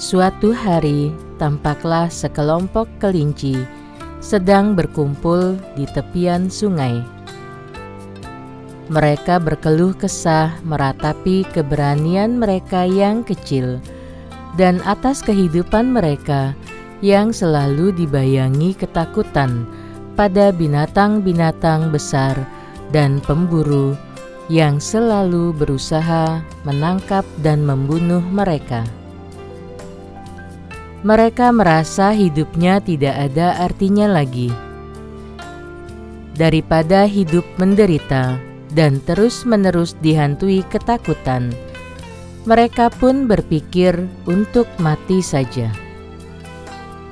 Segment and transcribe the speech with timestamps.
[0.00, 3.60] suatu hari tampaklah sekelompok kelinci
[4.24, 7.04] sedang berkumpul di tepian sungai.
[8.88, 13.76] Mereka berkeluh kesah meratapi keberanian mereka yang kecil
[14.56, 16.52] dan atas kehidupan mereka
[17.02, 19.66] yang selalu dibayangi ketakutan
[20.14, 22.36] pada binatang-binatang besar
[22.92, 23.96] dan pemburu
[24.52, 28.84] yang selalu berusaha menangkap dan membunuh mereka.
[31.02, 34.54] Mereka merasa hidupnya tidak ada artinya lagi.
[36.38, 38.38] Daripada hidup menderita
[38.70, 41.50] dan terus-menerus dihantui ketakutan,
[42.42, 43.94] mereka pun berpikir
[44.26, 45.70] untuk mati saja.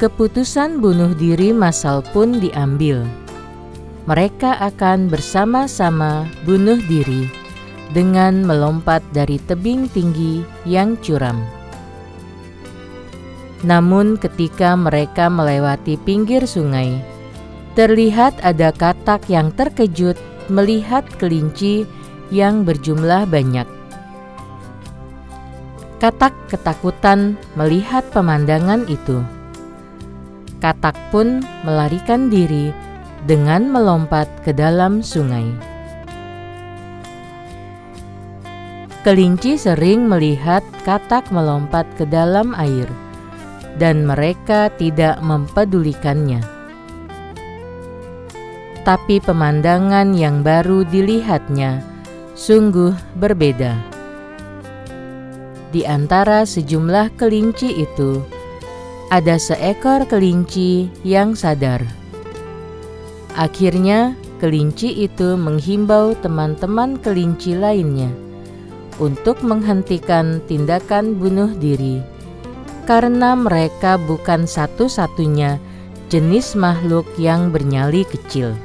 [0.00, 3.04] Keputusan bunuh diri masal pun diambil.
[4.08, 7.28] Mereka akan bersama-sama bunuh diri
[7.92, 11.44] dengan melompat dari tebing tinggi yang curam.
[13.68, 17.04] Namun, ketika mereka melewati pinggir sungai,
[17.76, 20.16] terlihat ada katak yang terkejut
[20.48, 21.84] melihat kelinci
[22.32, 23.77] yang berjumlah banyak
[25.98, 29.18] Katak ketakutan melihat pemandangan itu.
[30.62, 32.70] Katak pun melarikan diri
[33.26, 35.50] dengan melompat ke dalam sungai.
[39.02, 42.86] Kelinci sering melihat katak melompat ke dalam air,
[43.82, 46.46] dan mereka tidak mempedulikannya.
[48.86, 51.82] Tapi pemandangan yang baru dilihatnya
[52.38, 53.97] sungguh berbeda
[55.68, 58.24] di antara sejumlah kelinci itu,
[59.12, 61.84] ada seekor kelinci yang sadar.
[63.36, 68.08] Akhirnya, kelinci itu menghimbau teman-teman kelinci lainnya
[68.98, 72.02] untuk menghentikan tindakan bunuh diri,
[72.88, 75.60] karena mereka bukan satu-satunya
[76.08, 78.56] jenis makhluk yang bernyali kecil.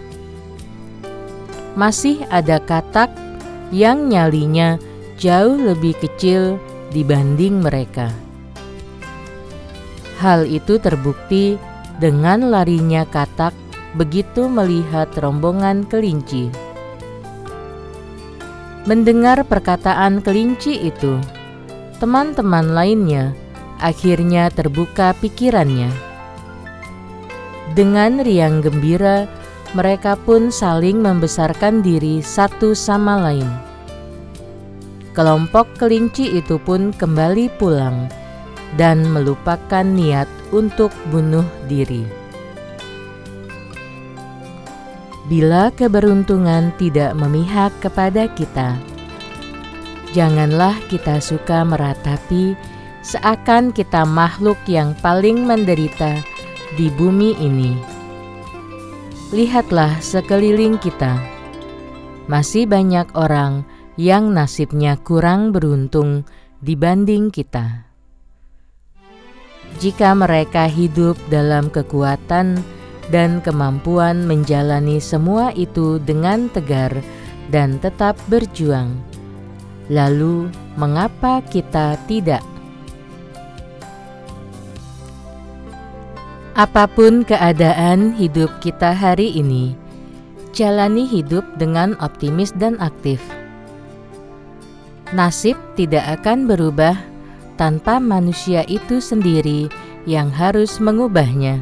[1.75, 3.11] Masih ada katak
[3.73, 4.79] yang nyalinya
[5.17, 6.61] jauh lebih kecil
[6.93, 8.13] dibanding mereka.
[10.21, 11.57] Hal itu terbukti
[11.97, 13.51] dengan larinya katak
[13.97, 16.53] begitu melihat rombongan kelinci.
[18.85, 21.17] Mendengar perkataan kelinci itu,
[21.97, 23.33] teman-teman lainnya
[23.81, 25.89] akhirnya terbuka pikirannya.
[27.73, 29.25] Dengan riang gembira,
[29.73, 33.72] mereka pun saling membesarkan diri satu sama lain
[35.13, 38.09] Kelompok kelinci itu pun kembali pulang
[38.81, 42.01] dan melupakan niat untuk bunuh diri.
[45.29, 48.75] Bila keberuntungan tidak memihak kepada kita,
[50.17, 52.57] janganlah kita suka meratapi
[53.05, 56.25] seakan kita makhluk yang paling menderita
[56.73, 57.77] di bumi ini.
[59.29, 61.21] Lihatlah sekeliling kita,
[62.25, 63.61] masih banyak orang
[63.99, 66.25] yang nasibnya kurang beruntung
[66.65, 67.85] dibanding kita.
[69.81, 72.61] Jika mereka hidup dalam kekuatan
[73.09, 76.93] dan kemampuan menjalani semua itu dengan tegar
[77.49, 78.95] dan tetap berjuang,
[79.89, 80.49] lalu
[80.79, 82.41] mengapa kita tidak?
[86.53, 89.73] Apa pun keadaan hidup kita hari ini,
[90.53, 93.17] jalani hidup dengan optimis dan aktif
[95.13, 96.97] Nasib tidak akan berubah
[97.53, 99.69] tanpa manusia itu sendiri
[100.09, 101.61] yang harus mengubahnya.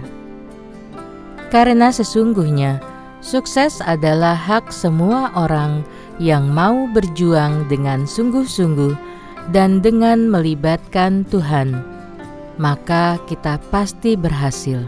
[1.51, 2.80] Karena sesungguhnya
[3.19, 5.83] sukses adalah hak semua orang
[6.15, 8.95] yang mau berjuang dengan sungguh-sungguh
[9.51, 11.75] dan dengan melibatkan Tuhan,
[12.56, 14.80] maka kita pasti berhasil.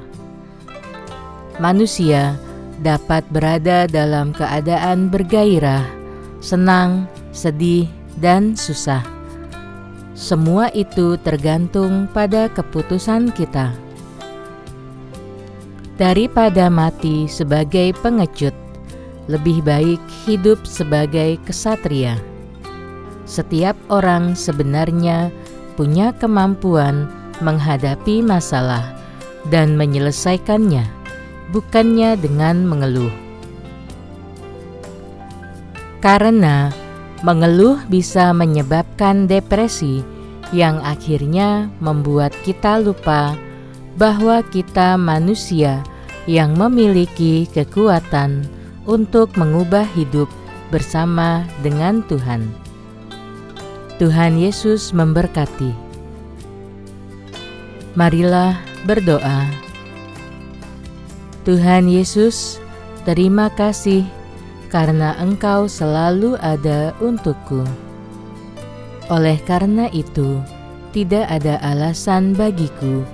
[1.59, 2.39] Manusia
[2.79, 5.83] dapat berada dalam keadaan bergairah,
[6.39, 9.01] senang, sedih, dan susah.
[10.13, 13.73] Semua itu tergantung pada keputusan kita.
[15.97, 18.53] Daripada mati sebagai pengecut,
[19.25, 22.17] lebih baik hidup sebagai kesatria.
[23.23, 25.31] Setiap orang sebenarnya
[25.79, 27.09] punya kemampuan
[27.41, 28.93] menghadapi masalah
[29.49, 30.85] dan menyelesaikannya,
[31.49, 33.13] bukannya dengan mengeluh.
[36.03, 36.82] Karena
[37.23, 40.03] mengeluh bisa menyebabkan depresi
[40.51, 43.33] yang akhirnya membuat kita lupa
[43.95, 45.81] bahwa kita manusia
[46.27, 48.43] yang memiliki kekuatan
[48.83, 50.27] untuk mengubah hidup
[50.67, 52.43] bersama dengan Tuhan.
[54.03, 55.71] Tuhan Yesus memberkati.
[57.95, 59.47] Marilah berdoa.
[61.45, 62.57] Tuhan Yesus,
[63.05, 64.22] terima kasih
[64.73, 67.61] karena Engkau selalu ada untukku.
[69.13, 70.41] Oleh karena itu,
[70.89, 73.05] tidak ada alasan bagiku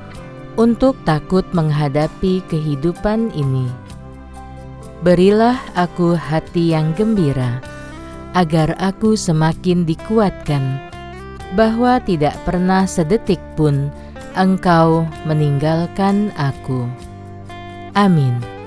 [0.56, 3.68] untuk takut menghadapi kehidupan ini.
[5.04, 7.60] Berilah aku hati yang gembira,
[8.32, 10.80] agar aku semakin dikuatkan,
[11.60, 13.92] bahwa tidak pernah sedetik pun
[14.40, 16.88] Engkau meninggalkan aku.
[18.00, 18.59] Amin.